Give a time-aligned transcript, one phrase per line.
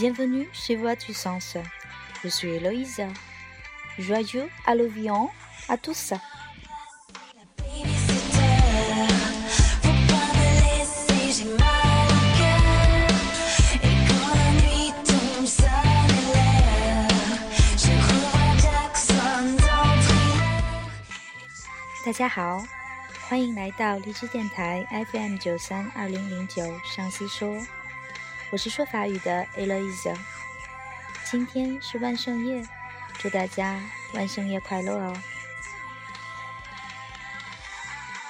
[0.00, 1.56] bienvenue chez Voix du Sens.
[2.22, 3.08] Je suis Eloïsa.
[3.98, 5.28] Joyeux Halloween
[5.68, 6.12] à tous.
[22.04, 22.62] 大家好，
[23.28, 27.60] 欢迎来到荔枝电台 FM 九三二零零九上西说，
[28.51, 30.13] 我是说法语的 Eloise。
[31.23, 32.61] 今天是万圣夜，
[33.17, 33.79] 祝大家
[34.13, 35.17] 万圣夜快乐哦！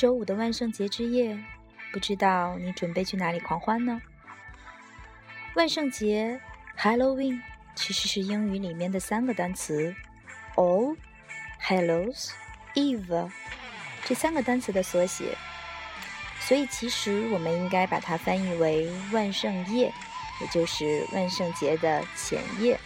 [0.00, 1.38] 周五的万圣节之夜，
[1.92, 4.00] 不知道你准备去哪里狂欢呢？
[5.54, 6.40] 万圣节
[6.74, 7.38] Halloween
[7.74, 9.94] 其实是英语里面的三个单词
[10.54, 10.96] ，All
[11.62, 12.30] Hallows。
[12.74, 13.30] Eve
[14.06, 15.36] 这三个单词的缩写，
[16.40, 19.92] 所以其实我们应该把它翻译为万圣夜，
[20.40, 22.80] 也就是万圣节的前夜。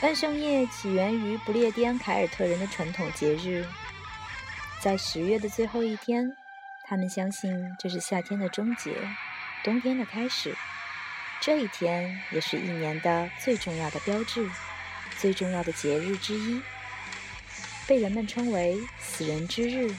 [0.00, 3.66] 万圣夜起源于不列颠凯尔特人的传统节日，
[4.80, 6.34] 在十月的最后一天，
[6.84, 8.96] 他们相信这是夏天的终结，
[9.62, 10.56] 冬天的开始。
[11.38, 14.48] 这一天也是一年的最重要的标志，
[15.18, 16.62] 最重要的节日之一。
[17.86, 19.94] 被人们称为“死人之日”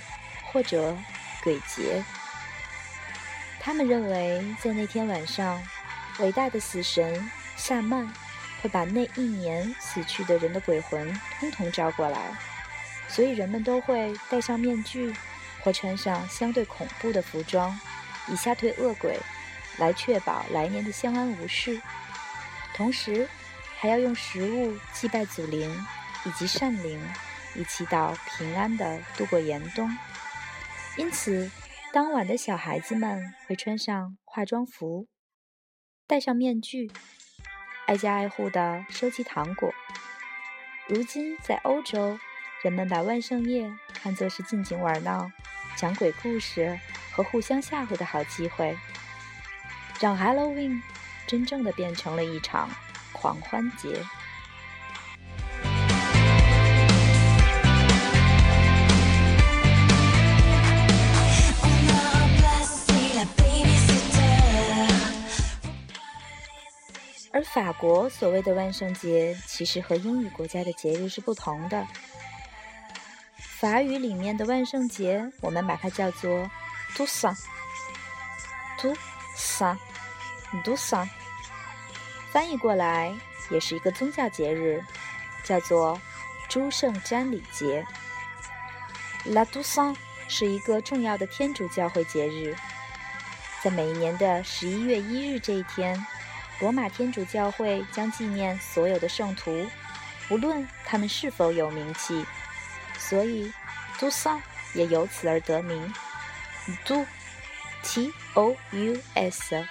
[0.51, 0.97] 或者
[1.43, 2.03] “鬼节”。
[3.61, 5.61] 他们认为，在那天晚上，
[6.17, 8.11] 伟大的死神夏曼
[8.61, 12.31] 会把那一年死去的人的鬼魂通通招过来，
[13.07, 15.13] 所以人们都会戴上面具
[15.62, 17.79] 或穿上相对恐怖的服装，
[18.28, 19.19] 以吓退恶鬼，
[19.78, 21.81] 来确保来年的相安无事。
[22.73, 23.28] 同时，
[23.78, 25.85] 还要用食物祭拜祖灵
[26.25, 27.01] 以及善灵。
[27.53, 29.94] 以祈祷平安地度过严冬，
[30.95, 31.51] 因此，
[31.91, 35.09] 当晚的小孩子们会穿上化妆服，
[36.07, 36.90] 戴上面具，
[37.88, 39.69] 挨家挨户的收集糖果。
[40.88, 42.17] 如今，在欧洲，
[42.61, 45.31] 人们把万圣夜看作是尽情玩闹、
[45.75, 46.79] 讲鬼故事
[47.11, 48.77] 和互相吓唬的好机会，
[49.99, 50.79] 让 Halloween
[51.25, 52.69] 真正的变成了一场
[53.13, 54.03] 狂欢节。
[67.34, 71.87] 而法国所谓的万圣节，其实和英语国家的节日是不同的。
[73.61, 76.49] 法语里面的万圣节，我们把它叫做
[76.96, 77.35] t o u s a n
[78.79, 78.96] t o u
[79.35, 81.09] s a n t o u s a n
[82.31, 83.16] 翻译过来
[83.52, 84.84] 也是一个宗教节日，
[85.43, 86.02] 叫做
[86.49, 87.85] 诸圣瞻礼节。
[89.25, 89.96] La Dosan
[90.28, 92.55] 是一个重要的天主教会节日，
[93.61, 96.03] 在每一年的十一月一日这一天。
[96.61, 99.67] 罗马天主教会将纪念所有的圣徒，
[100.31, 102.25] 无论他们是否有名气，
[103.09, 103.51] 所以
[103.99, 104.41] 杜桑
[104.73, 105.93] 也由此而得名。
[106.85, 107.05] 杜
[107.83, 109.67] T O U S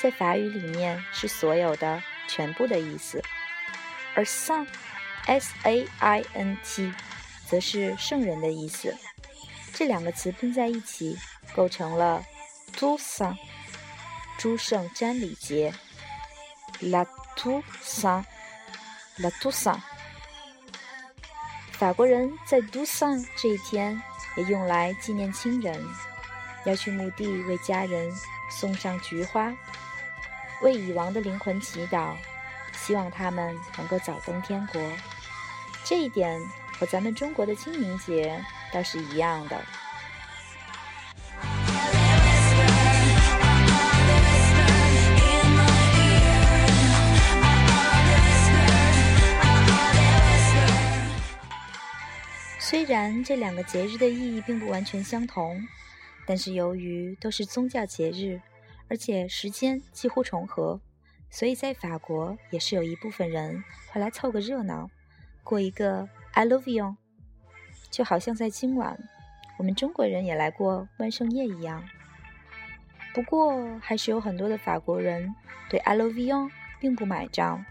[0.00, 3.22] 在法语里面是所有的、全部的意思，
[4.14, 4.66] 而 Saint
[5.26, 6.92] S A I N T
[7.46, 8.96] 则是圣人的意思。
[9.74, 11.18] 这两个词拼在一起，
[11.54, 12.24] 构成了
[12.72, 13.36] 杜桑
[14.38, 15.72] 诸圣瞻礼节。
[16.80, 17.04] La
[17.36, 19.89] t o u s a n t la t o u s a n t。
[21.80, 23.98] 法国人在 do song 这一天
[24.36, 25.82] 也用来纪念亲人，
[26.66, 28.12] 要去墓地为家人
[28.50, 29.50] 送上菊花，
[30.60, 32.12] 为已亡的灵魂祈祷，
[32.74, 34.82] 希望他们能够早登天国。
[35.82, 36.38] 这一点
[36.78, 38.38] 和咱们中国的清明节
[38.74, 39.58] 倒是一样的。
[52.90, 55.64] 虽然这两个节日的意义并不完全相同，
[56.26, 58.40] 但是由于都是宗教节日，
[58.88, 60.80] 而且时间几乎重合，
[61.30, 64.90] 所以在法国也是有一部分人会来凑个热闹，
[65.44, 66.96] 过一个 I love you，
[67.92, 68.98] 就好像在今晚
[69.56, 71.88] 我们中国人也来过万圣夜一样。
[73.14, 75.32] 不过，还是有很多的法国人
[75.68, 76.50] 对 I love you
[76.80, 77.64] 并不买账。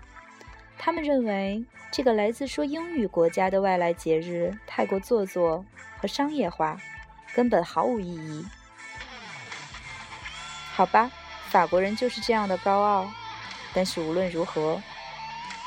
[0.81, 5.64] 他们认为这个来自说英语国家的外来节日太过做作
[5.98, 6.78] 和商业化，
[7.36, 8.46] 根本毫无意义。
[10.74, 11.12] 好吧，
[11.50, 13.12] 法国人就是这样的高傲。
[13.74, 14.81] 但是无论如何，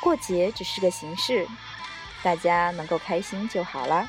[0.00, 1.46] 过节只是个形式，
[2.22, 4.08] 大家能够开心就好了。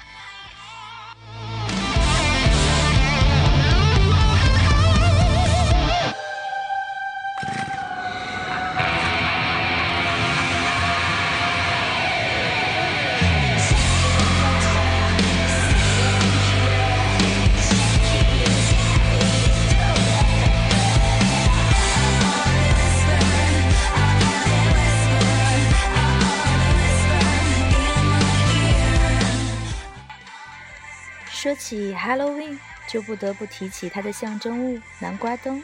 [31.74, 35.64] 起 Halloween，就不得不提起它的象征物南瓜灯。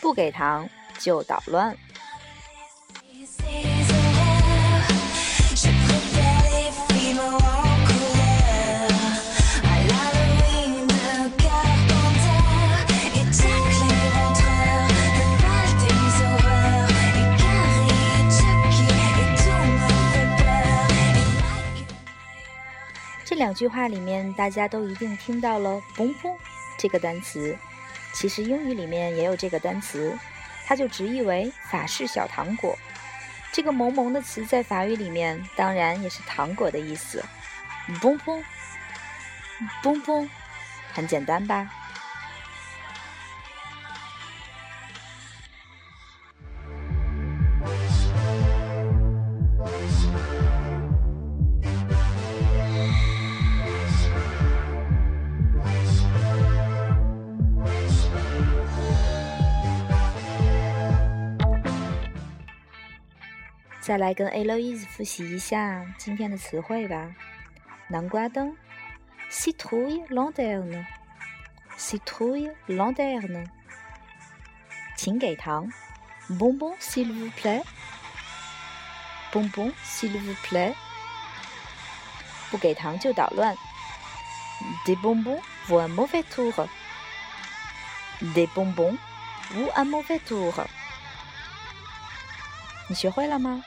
[0.00, 1.76] 不给糖就捣乱。
[23.50, 26.36] 两句话里面，大家都一定听到了嘣嘣
[26.78, 27.58] 这个单词。
[28.14, 30.16] 其实英语里面也有这个单词，
[30.64, 32.78] 它就直译为法式小糖果。
[33.50, 37.24] 这个“萌萌”的词在法语里面当然也是糖果的意思。
[38.00, 38.40] 嘣嘣，
[39.82, 40.28] 嘣嘣
[40.92, 41.68] 很简单吧？
[63.89, 67.13] 再来跟 Aloise 复习一下今天的词汇吧。
[67.87, 68.55] 南瓜灯，
[69.29, 73.47] citrouille lanterne，citrouille lanterne。
[74.97, 75.69] 请给糖，
[76.29, 77.63] bonbon s'il vous plaît。
[79.31, 80.73] bonbons s'il vous plaît。
[82.49, 83.55] 不给糖就捣乱。
[84.85, 88.97] Des bonbons ou un mauvais tour。Des bonbons
[89.55, 90.65] ou un mauvais tour。
[92.87, 93.61] 你学会了吗？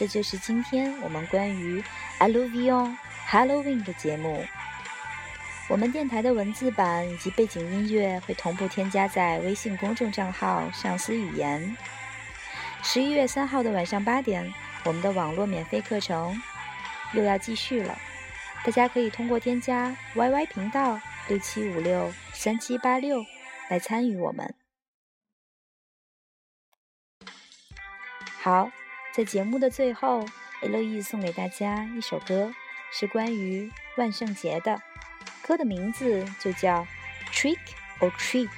[0.00, 1.84] 这就是今天我们关于
[2.20, 2.96] Alluvion
[3.28, 4.42] Halloween 的节目。
[5.68, 11.76] 我们电台的文字版以及背景音乐会同步添加在微信公众账号“上思语言”。
[12.82, 14.50] 十一月三号的晚上八点，
[14.86, 16.34] 我们的网络免费课程
[17.12, 17.98] 又要继续了。
[18.64, 23.22] 大家可以通过添加 YY 频道六七五六三七八六
[23.68, 24.54] 来参与我们。
[28.40, 28.70] 好。
[29.12, 30.24] 在节目的最后
[30.62, 32.54] ，L E 送给大家一首歌，
[32.92, 34.80] 是关于万圣节的，
[35.42, 36.86] 歌的名字就叫
[37.32, 37.58] 《Trick
[37.98, 38.48] or Treat》。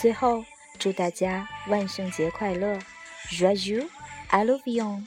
[0.00, 0.44] 最后，
[0.78, 2.78] 祝大家万圣节快乐
[3.30, 3.88] ！Raju,
[4.28, 5.02] I love you.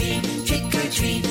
[0.00, 1.29] trick or treat.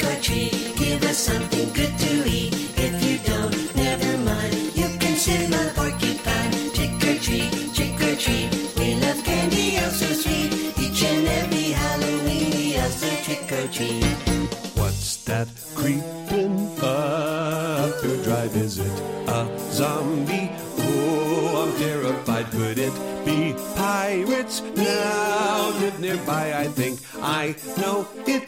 [0.00, 0.76] trick or treat.
[0.76, 2.54] Give us something good to eat.
[2.76, 4.54] If you don't, never mind.
[4.74, 6.52] You can sim a porcupine.
[6.74, 8.50] Trick or treat, trick or treat.
[8.78, 10.52] We love candy, oh so sweet.
[10.78, 14.04] Each and every Halloween, we also trick or treat.
[14.76, 18.56] What's that creeping up your drive?
[18.56, 20.50] Is it a zombie?
[20.78, 22.50] Oh, I'm terrified.
[22.50, 24.62] Could it be pirates?
[24.76, 26.54] Now live nearby.
[26.54, 28.39] I think I know it.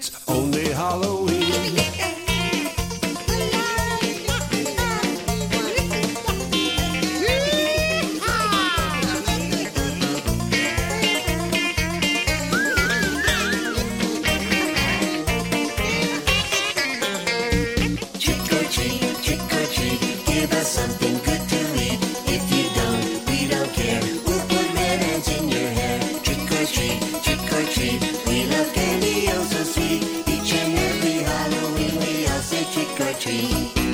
[33.23, 33.92] tree.